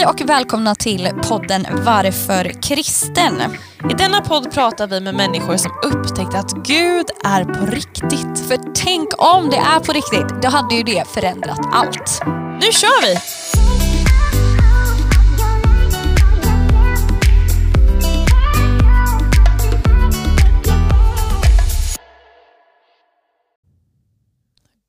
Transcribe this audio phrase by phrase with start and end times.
[0.00, 3.34] Hej och välkomna till podden Varför kristen?
[3.90, 8.48] I denna podd pratar vi med människor som upptäckt att Gud är på riktigt.
[8.48, 12.20] För tänk om det är på riktigt, då hade ju det förändrat allt.
[12.60, 13.16] Nu kör vi!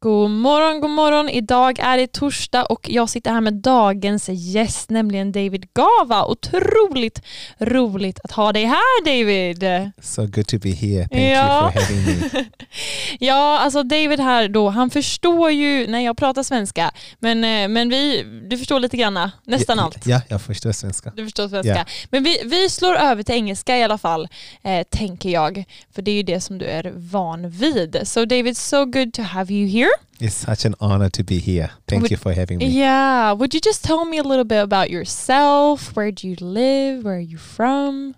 [0.04, 1.30] God morgon, god morgon.
[1.30, 6.26] Idag är det torsdag och jag sitter här med dagens gäst, nämligen David Gava.
[6.26, 7.22] Otroligt
[7.60, 9.92] roligt att ha dig här David.
[10.02, 11.08] So good to be here.
[11.08, 11.64] Thank ja.
[11.64, 12.46] you for having me.
[13.20, 17.90] ja, alltså David här då, han förstår ju när jag pratar svenska, men, eh, men
[17.90, 20.08] vi, du förstår lite grann, nästan ja, allt.
[20.08, 21.14] Ja, jag förstår svenska.
[21.16, 21.74] Du förstår svenska.
[21.74, 21.88] Yeah.
[22.10, 24.28] Men vi, vi slår över till engelska i alla fall,
[24.64, 25.64] eh, tänker jag,
[25.96, 28.02] för det är ju det som du är van vid.
[28.04, 29.91] So David, so good to have you here.
[30.20, 31.72] It's such an honor to be here.
[31.88, 32.68] Thank would, you for having me.
[32.68, 33.32] Yeah.
[33.32, 35.96] Would you just tell me a little bit about yourself?
[35.96, 37.04] Where do you live?
[37.04, 38.16] Where are you from?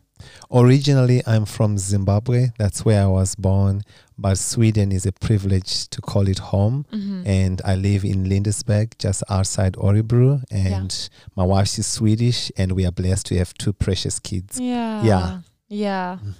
[0.51, 2.47] Originally, I'm from Zimbabwe.
[2.57, 3.83] That's where I was born.
[4.17, 6.85] But Sweden is a privilege to call it home.
[6.91, 7.23] Mm-hmm.
[7.25, 10.43] And I live in Lindesberg, just outside Örebro.
[10.51, 11.17] And yeah.
[11.35, 14.59] my wife is Swedish, and we are blessed to have two precious kids.
[14.59, 15.03] Yeah.
[15.03, 15.39] Yeah.
[15.69, 16.17] Yeah.
[16.23, 16.33] Mm.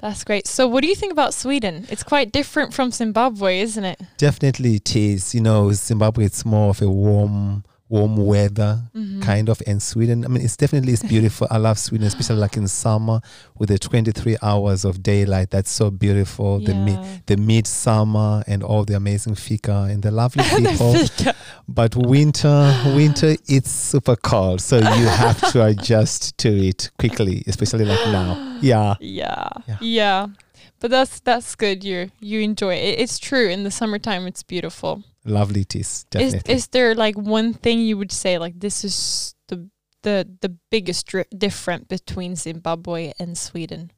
[0.00, 0.46] That's great.
[0.46, 1.86] So, what do you think about Sweden?
[1.88, 4.00] It's quite different from Zimbabwe, isn't it?
[4.18, 5.34] Definitely, it is.
[5.34, 9.20] You know, Zimbabwe it's more of a warm, warm weather mm-hmm.
[9.20, 10.24] kind of, and Sweden.
[10.24, 11.46] I mean, it's definitely it's beautiful.
[11.50, 13.20] I love Sweden, especially like in summer
[13.58, 15.50] with the twenty three hours of daylight.
[15.50, 16.60] That's so beautiful.
[16.60, 16.68] Yeah.
[16.68, 20.92] The mi- the midsummer and all the amazing fika and the lovely people.
[20.92, 21.34] the
[21.68, 27.84] but winter, winter, it's super cold, so you have to adjust to it quickly, especially
[27.84, 28.58] like now.
[28.60, 28.94] Yeah.
[29.00, 29.48] Yeah.
[29.66, 29.78] Yeah.
[29.80, 30.26] yeah.
[30.80, 31.84] But that's that's good.
[31.84, 32.98] You you enjoy it.
[32.98, 33.48] It's true.
[33.48, 35.02] In the summertime, it's beautiful.
[35.26, 36.04] Lovely is.
[36.10, 36.54] Definitely.
[36.54, 39.68] Is, is there like one thing you would say like this is the
[40.02, 43.90] the the biggest difference between Zimbabwe and Sweden?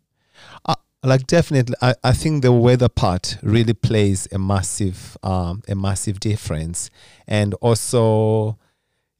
[0.64, 0.74] Uh,
[1.04, 6.18] like definitely, I, I think the weather part really plays a massive um a massive
[6.18, 6.90] difference,
[7.26, 8.58] and also,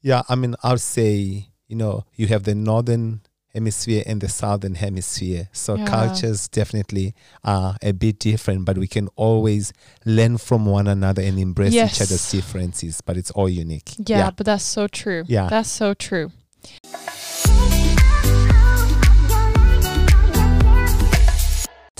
[0.01, 3.21] yeah, I mean, I'll say you know you have the northern
[3.59, 5.49] hemisphere and the southern hemisphere.
[5.53, 5.87] So yeah.
[5.87, 9.73] cultures definitely are a bit different, but we can always
[10.05, 11.97] learn from one another and embrace yes.
[11.97, 13.01] each other's differences.
[13.01, 13.95] But it's all unique.
[13.99, 15.25] Yeah, yeah, but that's so true.
[15.27, 16.31] Yeah, that's so true.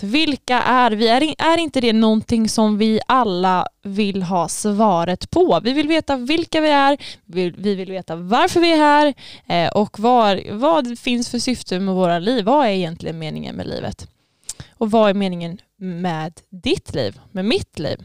[0.03, 1.09] Vilka är vi?
[1.09, 5.61] Är, är inte det någonting som vi alla vill ha svaret på?
[5.65, 9.15] Vi vill veta vilka vi är, vi, vi vill veta varför vi är här
[9.47, 12.45] eh, och var, vad finns för syfte med våra liv?
[12.45, 14.09] Vad är egentligen meningen med livet?
[14.79, 17.99] Och vad är meningen med ditt liv, med mitt liv?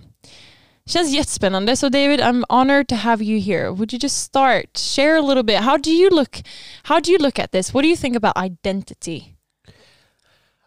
[0.86, 1.76] Känns jättespännande.
[1.76, 3.70] So David, I'm honored to have you here.
[3.70, 5.60] Would you just start, share a little bit?
[5.60, 6.44] How do you look,
[6.84, 7.74] how do you look at this?
[7.74, 9.33] What do you think about identity?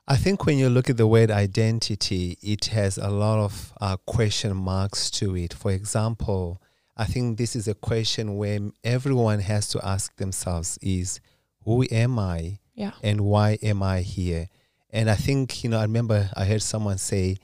[0.08, 3.96] I think when you look at the word identity, it has a lot of uh,
[4.06, 5.52] question marks to it.
[5.52, 6.62] For example,
[6.96, 11.18] I think this is a question where everyone has to ask themselves is
[11.64, 12.60] who am I?
[12.74, 12.92] Yeah.
[13.02, 14.48] And why am I here?
[14.90, 17.38] And I think, you know, I remember I heard someone say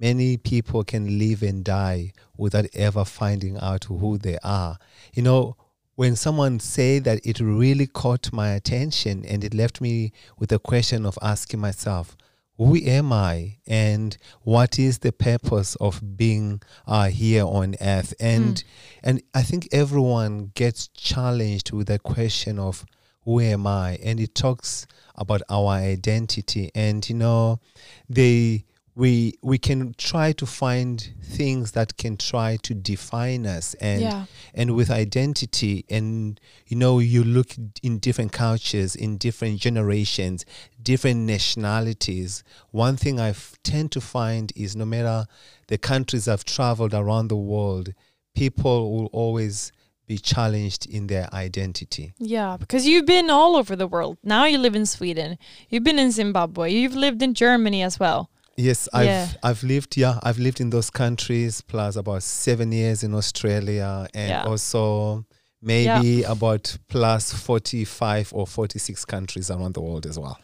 [0.00, 4.78] many people can live and die without ever finding out who they are.
[5.12, 5.56] You know,
[5.96, 10.58] when someone said that it really caught my attention and it left me with a
[10.58, 12.16] question of asking myself
[12.58, 18.14] who am i and what is the purpose of being uh, here on earth?
[18.18, 18.64] And mm.
[19.02, 22.86] and i think everyone gets challenged with the question of
[23.26, 23.98] who am i?
[24.02, 24.86] And it talks
[25.16, 26.70] about our identity.
[26.74, 27.60] And you know
[28.08, 28.65] they
[28.96, 34.24] we we can try to find things that can try to define us and yeah.
[34.54, 40.44] and with identity and you know you look in different cultures in different generations
[40.82, 45.26] different nationalities one thing i tend to find is no matter
[45.68, 47.92] the countries i've traveled around the world
[48.34, 49.72] people will always
[50.06, 52.12] be challenged in their identity.
[52.18, 54.18] Yeah, because you've been all over the world.
[54.22, 55.36] Now you live in Sweden.
[55.68, 56.70] You've been in Zimbabwe.
[56.70, 58.30] You've lived in Germany as well.
[58.56, 59.28] Yes, I've yeah.
[59.42, 64.30] I've lived yeah I've lived in those countries plus about seven years in Australia and
[64.30, 64.44] yeah.
[64.44, 65.26] also
[65.60, 66.32] maybe yeah.
[66.32, 70.38] about plus forty five or forty six countries around the world as well.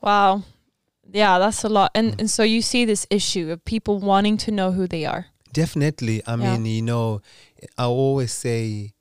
[0.00, 0.44] Wow,
[1.10, 1.90] yeah, that's a lot.
[1.96, 2.20] And mm.
[2.20, 5.26] and so you see this issue of people wanting to know who they are.
[5.52, 7.22] Definitely, I mean you know,
[7.76, 8.92] I always say,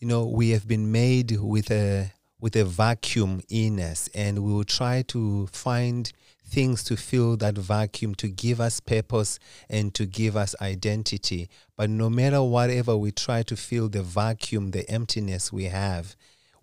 [0.00, 4.52] you know, we have been made with a with a vacuum in us, and we
[4.52, 6.12] will try to find
[6.52, 9.38] things to fill that vacuum, to give us purpose
[9.70, 11.48] and to give us identity.
[11.76, 16.14] But no matter whatever we try to fill the vacuum, the emptiness we have,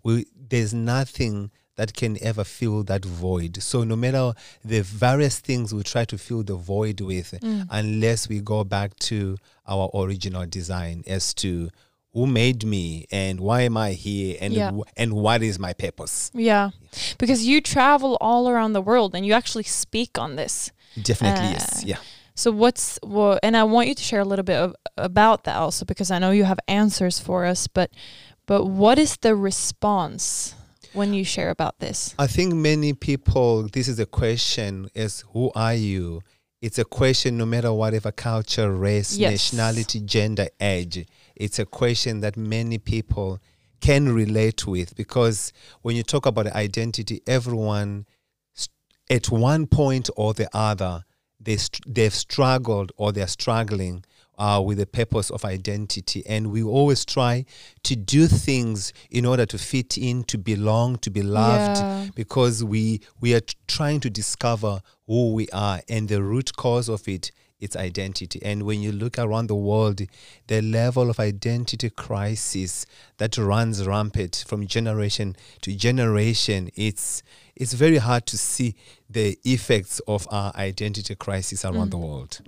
[0.02, 3.62] we, there's nothing that can ever fill that void.
[3.62, 4.32] So no matter
[4.64, 7.66] the various things we try to fill the void with, Mm.
[7.70, 11.70] unless we go back to our original design as to
[12.12, 14.72] who made me and why am I here and Yeah.
[14.72, 16.30] wh- and what is my purpose.
[16.34, 16.70] Yeah.
[17.18, 20.72] Because you travel all around the world and you actually speak on this.
[21.00, 21.84] Definitely Uh, yes.
[21.84, 21.98] Yeah.
[22.34, 25.56] So what's what and I want you to share a little bit of, about that
[25.56, 27.90] also because I know you have answers for us but
[28.46, 30.54] but what is the response
[30.92, 32.14] when you share about this?
[32.18, 36.22] I think many people, this is a question is who are you?
[36.60, 39.30] It's a question no matter whatever culture, race, Yes.
[39.52, 41.06] nationality, gender, age.
[41.34, 43.38] It's a question that many people
[43.80, 48.04] can relate with because when you talk about identity, everyone
[49.08, 51.04] at one point or the other,
[51.40, 54.04] they they've struggled or they're struggling
[54.40, 56.24] uh, with the purpose of identity.
[56.26, 57.44] And we always try
[57.84, 62.08] to do things in order to fit in, to belong, to be loved, Yeah.
[62.14, 66.88] because we we are t- trying to discover who we are and the root cause
[66.88, 70.00] of it it's identity and when you look around the world
[70.46, 72.86] the level of identity crisis
[73.18, 77.22] that runs rampant from generation to generation it's
[77.54, 78.74] it's very hard to see
[79.10, 82.40] the effects of our identity crisis around the world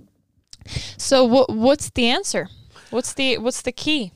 [0.97, 2.49] So what what's the answer?
[2.89, 4.11] What's the what's the key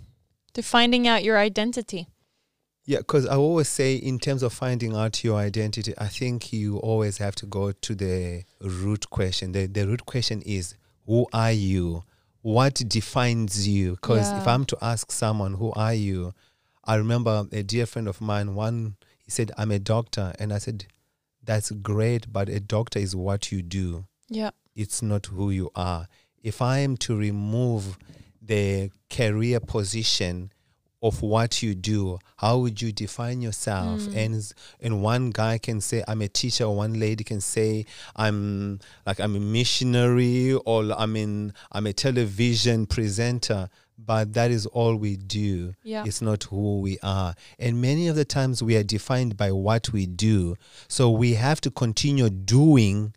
[0.54, 2.08] to finding out your identity?
[2.86, 6.78] Yeah, because I always say, in terms of finding out your identity, I think you
[6.78, 9.52] always have to go to the root question.
[9.52, 10.74] The, the root question is,
[11.06, 12.06] who are you?
[12.44, 13.92] What defines you?
[13.96, 16.34] Because if I'm to ask someone, who are you?
[16.86, 20.32] I remember a dear friend of mine, one, he said, I'm a doctor.
[20.40, 20.86] And I said,
[21.44, 24.52] that's great, but a doctor is what you do Yeah.
[24.76, 26.08] it's not who you are.
[26.48, 27.98] If I am to remove
[28.42, 30.54] the career position
[31.04, 34.00] of what you do, how would you define yourself?
[34.02, 34.16] Mm.
[34.16, 37.86] And and one guy can say I'm a teacher, one lady can say
[38.16, 44.66] I'm like I'm a missionary or I'm in I'm a television presenter, but that is
[44.68, 45.74] all we do.
[45.84, 46.06] Yeah.
[46.06, 47.36] It's not who we are.
[47.60, 50.56] And many of the times we are defined by what we do.
[50.88, 53.14] So we have to continue doing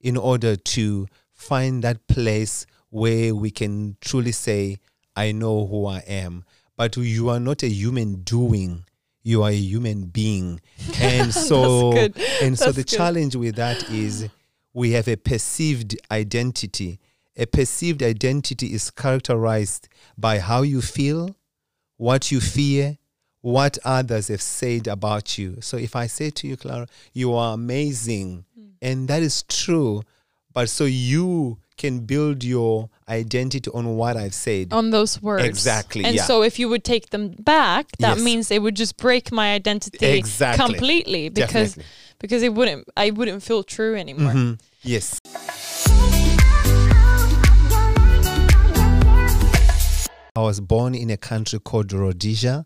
[0.00, 1.06] in order to
[1.40, 4.78] find that place where we can truly say,
[5.16, 6.44] I know who I am.
[6.76, 8.84] But you are not a human doing,
[9.22, 10.60] you are a human being.
[11.00, 11.92] And so
[12.42, 12.88] and so the good.
[12.88, 14.28] challenge with that is
[14.72, 17.00] we have a perceived identity.
[17.36, 19.88] A perceived identity is characterized
[20.18, 21.36] by how you feel,
[21.96, 22.98] what you fear,
[23.40, 25.58] what others have said about you.
[25.60, 28.44] So if I say to you, Clara, you are amazing,
[28.82, 30.02] and that is true,
[30.52, 34.72] but so you can build your identity on what I've said.
[34.72, 35.44] On those words.
[35.46, 36.24] Exactly, And yeah.
[36.24, 38.24] so if you would take them back, that Yes.
[38.24, 40.66] means it would just break my identity Exactly.
[40.66, 41.84] completely because Definitely.
[42.18, 44.32] because it wouldn't I wouldn't feel true anymore.
[44.32, 44.60] Mhm.
[44.82, 45.20] Yes.
[50.36, 52.64] I was born in a country called Rhodesia,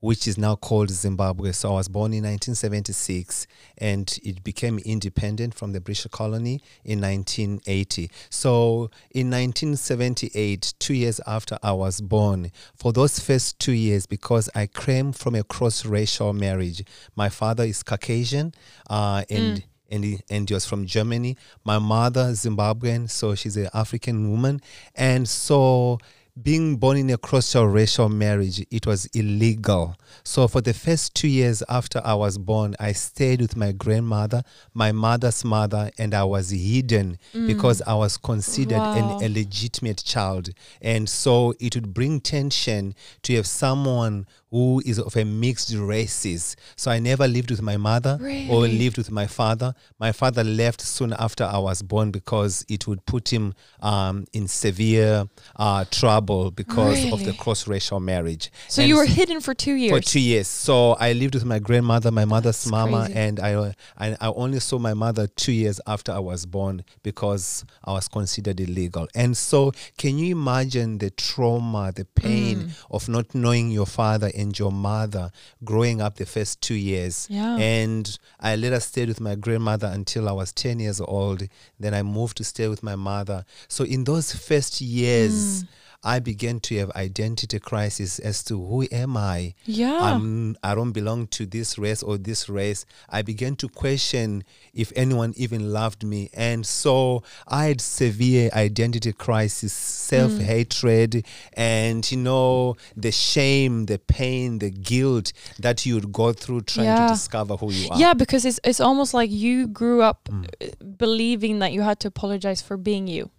[0.00, 1.52] which is now called Zimbabwe.
[1.52, 3.46] So I was born in 1976
[3.78, 8.10] and it became independent from the British colony in 1980.
[8.30, 14.48] So in 1978, two years after I was born, for those first two years, because
[14.54, 16.84] I came from a cross racial marriage,
[17.14, 18.52] my father is Caucasian
[18.88, 21.36] uh, and and he, and he was from Germany.
[21.64, 24.60] My mother Zimbabwean, so she's an African woman,
[24.94, 25.98] and so
[26.42, 29.96] being born in a cross-racial marriage, it was illegal.
[30.22, 34.42] So for the first two years after I was born, I stayed with my grandmother,
[34.74, 37.46] my mother's mother, and I was hidden mm.
[37.46, 39.18] because I was considered Wow.
[39.18, 40.50] an illegitimate child,
[40.82, 44.26] and so it would bring tension to have someone
[44.56, 46.56] who is of a mixed races.
[46.76, 48.18] So I never lived with my mother
[48.50, 49.74] or lived with my father.
[50.00, 54.48] My father left soon after I was born because it would put him um, in
[54.48, 58.50] severe uh, trouble because of the cross racial marriage.
[58.68, 59.92] So And you were hidden for two years.
[59.92, 60.48] for two years.
[60.48, 63.18] So I lived with my grandmother, my mother's That's mama, crazy.
[63.20, 67.64] and I, I I only saw my mother two years after I was born because
[67.84, 69.06] I was considered illegal.
[69.14, 72.70] And so, can you imagine the trauma, the pain Mm.
[72.90, 75.30] of not knowing your father and your mother
[75.64, 77.26] growing up the first two years?
[77.30, 77.56] Yeah.
[77.56, 81.48] And I later stayed with my grandmother until I was ten years old.
[81.78, 83.44] Then I moved to stay with my mother.
[83.68, 85.64] So in those first years.
[85.64, 85.68] Mm.
[86.14, 89.54] I began to have identity crisis as to who am I?
[89.64, 89.98] Yeah.
[90.00, 92.86] I'm, I don't belong to this race or this race.
[93.10, 96.30] I began to question if anyone even loved me.
[96.32, 103.98] And so I had severe identity crisis, self hatred, and, you know, the shame, the
[103.98, 107.06] pain, the guilt that you would go through trying Yeah.
[107.08, 107.98] to discover who you are.
[107.98, 110.46] yeah, because it's it's almost like you grew up Mm.
[110.62, 110.66] uh,
[110.98, 113.30] believing that you had to apologize for being you.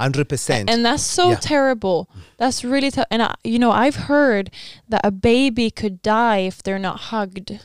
[0.00, 0.70] 100%.
[0.70, 1.36] And that's so Yeah.
[1.40, 2.08] terrible.
[2.38, 3.06] That's really tough.
[3.10, 4.50] And I, you know, I've heard
[4.88, 7.58] that a baby could die if they're not hugged,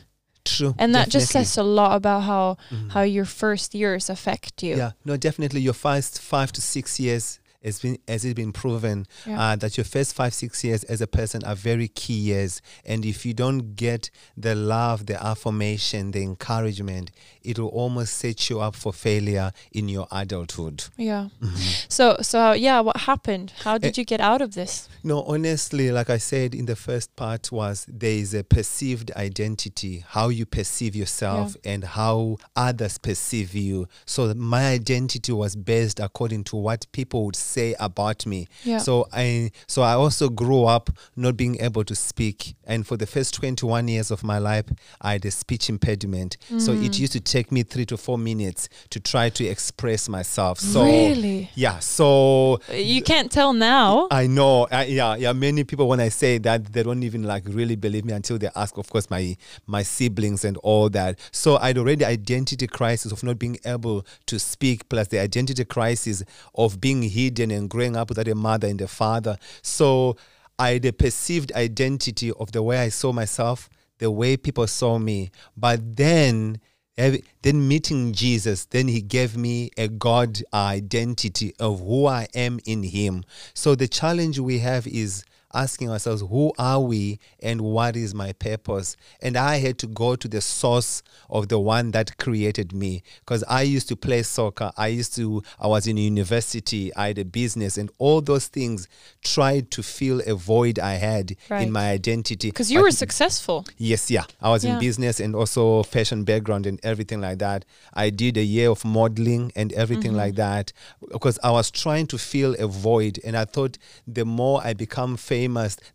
[0.44, 0.74] True.
[0.78, 2.90] and that just says a lot about how Mhm.
[2.92, 4.76] how your first years affect you.
[4.76, 5.60] Yeah, no, definitely.
[5.60, 9.40] Your first five to six years has been has it's been proven Yeah.
[9.52, 13.04] uh, that your first five six years as a person are very key years, and
[13.04, 17.10] if you don't get the love, the affirmation, the encouragement,
[17.42, 20.84] it will almost set you up for failure in your adulthood.
[20.96, 21.28] Yeah.
[21.42, 21.56] Mm-hmm.
[21.88, 23.52] So so yeah, what happened?
[23.64, 24.88] How Eh, did you get out of this?
[25.02, 30.04] No, honestly, like I said in the first part, was there is a perceived identity,
[30.08, 33.88] how you perceive yourself and how others perceive you.
[34.04, 38.46] So my identity was based according to what people would say about me.
[38.64, 38.78] Yeah.
[38.78, 43.06] So I so I also grew up not being able to speak, and for the
[43.06, 44.66] first twenty one years of my life,
[45.00, 46.36] I had a speech impediment.
[46.58, 46.84] So Mm.
[46.86, 50.58] it used to take me three to four minutes to try to express myself.
[50.60, 51.50] So really?
[51.54, 54.08] yeah, so You can't tell now.
[54.10, 54.66] I know.
[54.70, 55.32] I, yeah, yeah.
[55.32, 58.48] Many people, when I say that, they don't even like really believe me until they
[58.54, 58.76] ask.
[58.78, 59.36] Of course, my
[59.66, 61.18] my siblings and all that.
[61.32, 66.22] So I'd already identity crisis of not being able to speak, plus the identity crisis
[66.54, 67.02] of being
[67.38, 69.38] and growing up without a mother and a father.
[69.62, 70.16] So
[70.58, 74.98] I had a perceived identity of the way I saw myself, the way people saw
[74.98, 75.30] me.
[75.56, 76.60] But then
[76.96, 82.82] then meeting Jesus, then he gave me a God identity of who I am in
[82.82, 83.24] him.
[83.52, 85.22] So the challenge we have is
[85.54, 88.96] asking ourselves, who are we and what is my purpose?
[89.22, 93.42] And I had to go to the source of the one that created me because
[93.48, 94.70] I used to play soccer.
[94.76, 98.88] I used to, I was in university, I had a business, and all those things
[99.22, 101.62] tried to fill a void I had Right.
[101.66, 102.48] in my identity.
[102.50, 103.64] Because you But were successful.
[103.78, 104.24] Yes, yeah.
[104.40, 104.74] I was Yeah.
[104.74, 107.64] in business and also fashion background and everything like that.
[107.94, 110.16] I did a year of modeling and everything Mm-hmm.
[110.16, 110.72] like that
[111.12, 113.20] because I was trying to fill a void.
[113.24, 115.35] And I thought the more I become famous,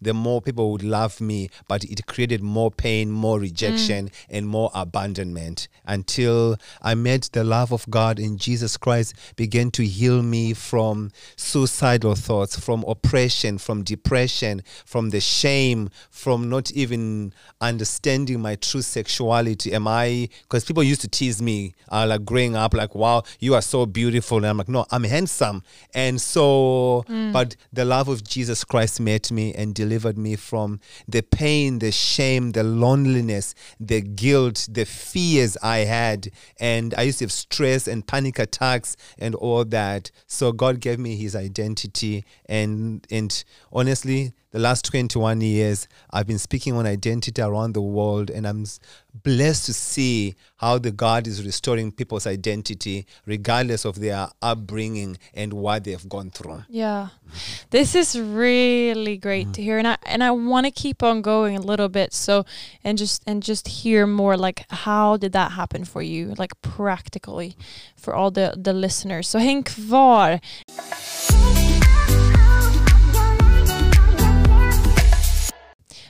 [0.01, 1.50] the more people would love me.
[1.67, 4.12] But it created more pain, more rejection, Mm.
[4.29, 9.83] and more abandonment until I met the love of God and Jesus Christ began to
[9.86, 17.33] heal me from suicidal thoughts, from oppression, from depression, from the shame, from not even
[17.60, 19.74] understanding my true sexuality.
[19.74, 23.53] Am I, because people used to tease me, uh, like growing up, like, wow, you
[23.55, 24.38] are so beautiful.
[24.38, 25.63] And I'm like, no, I'm handsome.
[25.93, 31.22] And so, but the love of Jesus Christ met me and delivered me from the
[31.22, 36.30] pain, the shame, the loneliness, the guilt, the fears I had.
[36.60, 40.12] And I used to have stress and panic attacks and all that.
[40.28, 42.26] So God gave me his identity.
[42.48, 48.29] And, and honestly, the last 21 years, I've been speaking on identity around the world,
[48.29, 48.65] and I'm
[49.24, 55.53] blessed to see how the God is restoring people's identity, regardless of their upbringing and
[55.53, 56.63] what they've gone through.
[56.70, 57.10] Yeah.
[57.70, 61.55] This is really great to hear and I and I want to keep on going
[61.55, 62.46] a little bit so
[62.84, 67.55] and just and just hear more like how did that happen for you like practically
[67.96, 69.29] for all the the listeners.
[69.29, 70.41] So häng kvar.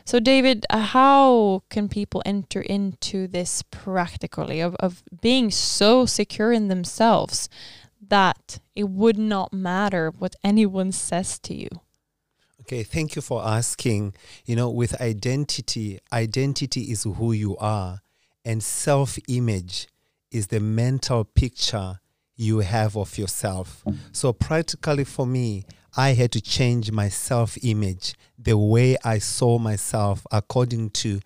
[0.05, 6.51] So David, uh, how can people enter into this practically of, of being so secure
[6.51, 7.49] in themselves
[8.07, 11.69] that it would not matter what anyone says to you?
[12.61, 14.13] Okay, thank you for asking.
[14.45, 18.01] You know, with identity, identity is who you are,
[18.45, 19.87] and self image
[20.31, 21.99] is the mental picture
[22.35, 23.83] you have of yourself.
[24.11, 29.57] So, practically for me, I had to change my self image, the way I saw
[29.57, 31.19] myself according to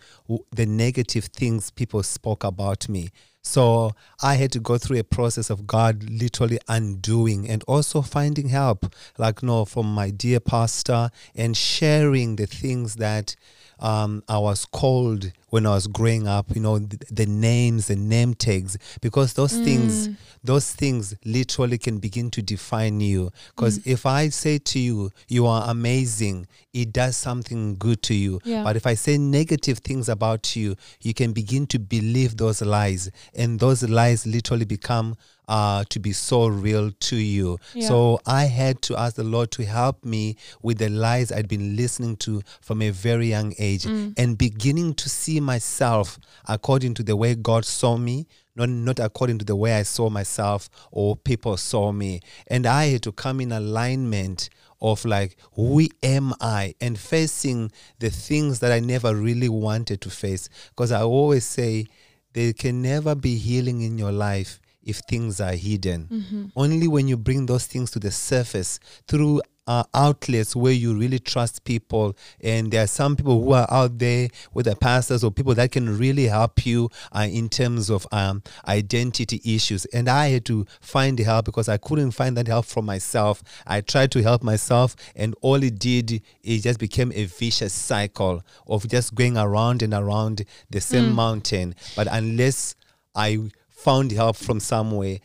[0.52, 3.10] the negative things people spoke about me.
[3.44, 3.92] So
[4.24, 8.92] I had to go through a process of God literally undoing and also finding help,
[9.20, 13.36] like no, from my dear pastor and sharing the things that
[13.80, 16.54] um, I was called when I was growing up.
[16.56, 20.10] You know, the, the names, the name tags, because those things,
[20.44, 23.32] those things literally can begin to define you.
[23.56, 28.40] Because if I say to you, you are amazing, it does something good to you.
[28.44, 28.64] Yeah.
[28.64, 33.10] But if I say negative things about you, you can begin to believe those lies,
[33.34, 35.16] and those lies literally become
[35.48, 37.58] uh, to be so real to you.
[37.74, 37.88] Yeah.
[37.88, 41.76] So I had to ask the Lord to help me with the lies I'd been
[41.76, 44.14] listening to from a very young age Mm.
[44.18, 49.38] and beginning to see myself according to the way God saw me, not, not according
[49.40, 52.22] to the way I saw myself or people saw me.
[52.48, 54.50] And I had to come in alignment
[54.82, 56.76] of like, who am I?
[56.82, 60.50] And facing the things that I never really wanted to face.
[60.70, 61.86] Because I always say,
[62.34, 66.52] there can never be healing in your life if things are hidden.
[66.56, 71.20] Only when you bring those things to the surface through uh, outlets where you really
[71.20, 75.32] trust people, and there are some people who are out there with the pastors or
[75.32, 79.86] people that can really help you uh, in terms of um, identity issues.
[79.86, 83.42] And I had to find help because I couldn't find that help from myself.
[83.66, 88.44] I tried to help myself, and all it did it just became a vicious cycle
[88.68, 91.74] of just going around and around the same mountain.
[91.96, 92.76] But unless
[93.16, 93.50] I
[93.88, 95.18] found help from somewhere,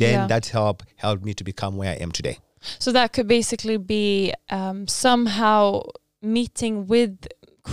[0.00, 0.26] then Yeah.
[0.32, 2.36] that help helped me to become where I am today.
[2.84, 5.82] So that could basically be um, somehow
[6.20, 7.12] meeting with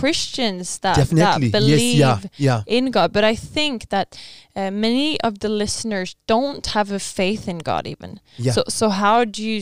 [0.00, 2.62] Christians that, Definitely, that yes, believe yeah, yeah.
[2.78, 3.12] in God.
[3.12, 4.08] But I think that
[4.54, 8.20] uh, many of the listeners don't have a faith in God even.
[8.38, 8.52] Yeah.
[8.56, 9.60] So so how do you?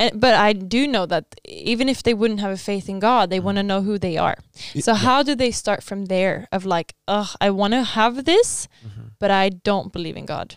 [0.00, 3.24] And, but I do know that even if they wouldn't have a faith in God,
[3.30, 4.36] they want to know who they are.
[4.54, 4.86] So Mm.
[4.86, 4.94] yeah.
[5.08, 6.36] how do they start from there?
[6.56, 9.08] Of like, oh, I want to have this, Mm-hmm.
[9.20, 10.48] but I don't believe in God.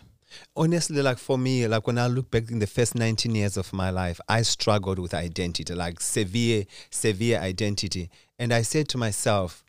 [0.55, 3.71] honestly like for me like when i look back in the first 19 years of
[3.73, 8.09] my life i struggled with identity like severe severe identity
[8.39, 9.63] and i said to myself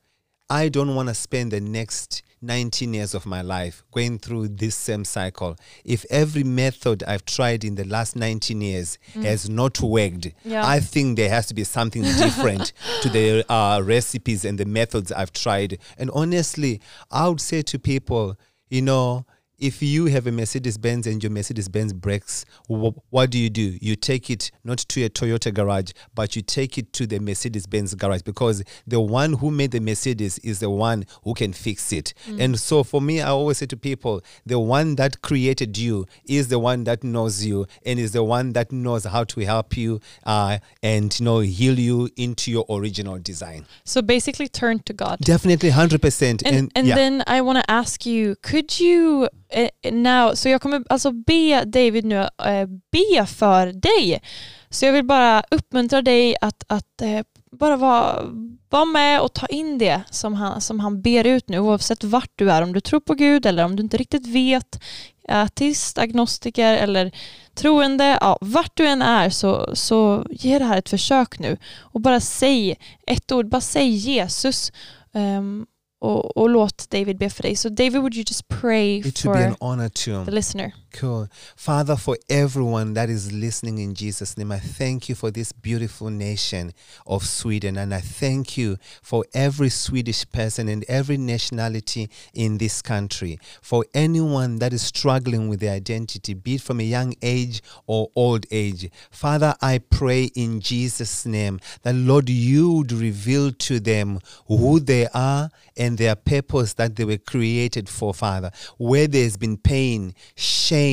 [0.51, 4.77] i don't want to spend the next 19 years of my life going through this
[4.77, 5.57] same cycle.
[5.83, 10.67] If every method i've tried in the last 19 years has not worked Yeah.
[10.67, 15.11] i think there has to be something different to the uh, recipes and the methods
[15.11, 15.79] i've tried.
[15.97, 18.37] And honestly i would say to people
[18.69, 19.25] you know
[19.59, 23.51] if you have a Mercedes Benz and your Mercedes Benz breaks, wh- what do you
[23.51, 23.77] do?
[23.81, 27.67] You take it not to a Toyota garage, but you take it to the Mercedes
[27.67, 31.93] Benz garage because the one who made the Mercedes is the one who can fix
[31.93, 32.15] it.
[32.39, 36.49] And so for me, I always say to people, the one that created you is
[36.49, 40.01] the one that knows you and is the one that knows how to help you
[40.25, 43.67] uh, and you know heal you into your original design.
[43.85, 45.19] So basically, turn to God.
[45.21, 46.43] Definitely, hundred percent.
[46.45, 46.95] And, and yeah.
[46.95, 51.65] then I want to ask you, could you Eh, now, så jag kommer alltså be
[51.65, 54.23] David nu eh, be för dig.
[54.71, 58.23] Så jag vill bara uppmuntra dig att, att eh, bara vara,
[58.71, 62.33] vara med och ta in det som han, som han ber ut nu, oavsett vart
[62.35, 64.83] du är, om du tror på Gud eller om du inte riktigt vet,
[65.29, 67.13] Artist, agnostiker eller
[67.55, 72.01] troende, ja, vart du än är så, så ge det här ett försök nu och
[72.01, 74.73] bara säg ett ord, bara säg Jesus
[75.13, 75.67] um,
[76.05, 77.57] och, och låt David be för dig.
[77.57, 80.73] Så David, would you just pray it would be an for honor to the listener?
[80.95, 81.29] Cool.
[81.57, 86.09] Father, for everyone that is listening in Jesus' name, I thank you for this beautiful
[86.09, 86.73] nation
[87.05, 87.77] of Sweden.
[87.77, 93.41] And I thank you for every Swedish person and every nationality in this country.
[93.61, 98.13] For anyone that is struggling with their identity, be it from a young age or
[98.15, 98.89] old age.
[99.11, 105.09] Father, I pray in Jesus' name that, Lord, you would reveal to them who they
[105.09, 108.53] are and their purpose that they were created for, Father.
[108.79, 110.84] Where there's been pain, shame,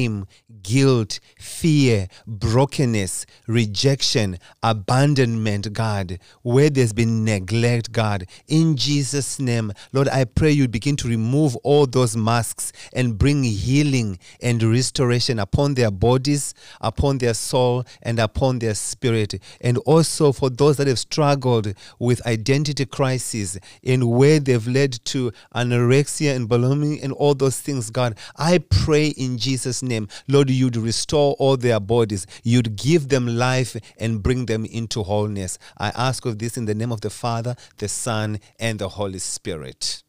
[0.64, 10.08] guilt, fear, brokenness, rejection, abandonment, God, where there's been neglect, God, in Jesus' name, Lord,
[10.08, 15.74] I pray you begin to remove all those masks and bring healing and restoration upon
[15.74, 19.42] their bodies, upon their soul, and upon their spirit.
[19.62, 25.32] And also for those that have struggled with identity crisis and where they've led to
[25.56, 30.78] anorexia and bulimia and all those things, God, I pray in Jesus' name, Lord, you'd
[30.78, 35.58] restore all their bodies, you'd give them life and bring them into wholeness.
[35.78, 39.20] I ask of this in the name of the Father, the Son, and the Holy
[39.20, 40.04] Spirit.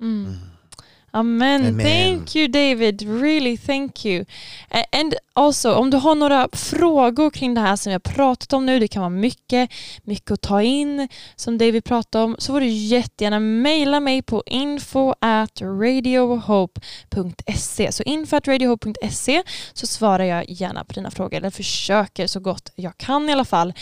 [0.00, 0.26] Mm.
[0.26, 0.38] Mm.
[1.16, 1.66] Amen.
[1.66, 1.86] Amen.
[1.86, 4.24] Thank you David, really thank you.
[4.70, 8.52] A- And also, om du har några frågor kring det här som vi har pratat
[8.52, 9.70] om nu, det kan vara mycket,
[10.04, 14.42] mycket att ta in som David pratade om, så får du jättegärna mejla mig på
[14.46, 15.60] info at
[16.60, 17.92] radiohope.se.
[17.92, 22.72] Så info at radiohope.se så svarar jag gärna på dina frågor, eller försöker så gott
[22.74, 23.72] jag kan i alla fall.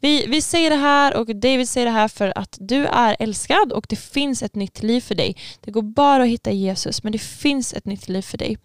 [0.00, 3.72] Vi, vi säger det här och David säger det här för att du är älskad
[3.72, 5.36] och det finns ett nytt liv för dig.
[5.60, 6.50] Det går bara att hitta
[6.84, 8.58] Jesus men det finns ett nytt liv för dig.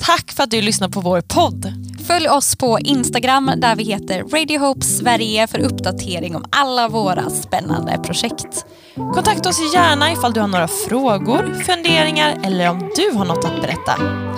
[0.00, 1.72] Tack för att du lyssnar på vår podd.
[2.06, 7.30] Följ oss på Instagram där vi heter Radio Hope Sverige för uppdatering om alla våra
[7.30, 8.66] spännande projekt.
[8.94, 13.60] Kontakta oss gärna ifall du har några frågor, funderingar eller om du har något att
[13.62, 13.92] berätta.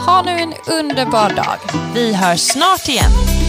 [0.06, 1.58] Ha nu en underbar dag.
[1.94, 3.39] Vi hörs snart igen.